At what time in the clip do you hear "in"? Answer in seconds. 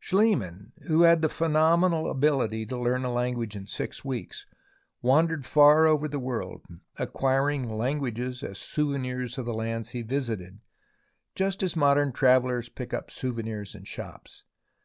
3.54-3.68, 13.76-13.84